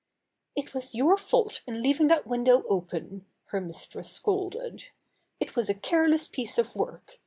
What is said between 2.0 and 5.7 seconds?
that window open," her mistress scolded. "It was